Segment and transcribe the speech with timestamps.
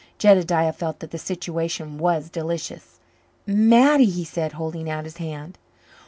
[0.17, 2.99] Jedediah felt that the situation was delicious.
[3.45, 5.59] "Mattie," he said, holding out his hand.